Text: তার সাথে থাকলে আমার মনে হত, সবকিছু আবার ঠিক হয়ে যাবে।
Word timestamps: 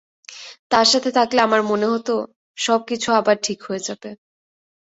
তার 0.71 0.85
সাথে 0.85 1.09
থাকলে 1.11 1.39
আমার 1.41 1.61
মনে 1.63 1.87
হত, 1.87 2.09
সবকিছু 2.57 3.07
আবার 3.11 3.35
ঠিক 3.43 3.59
হয়ে 3.63 3.85
যাবে। 3.87 4.09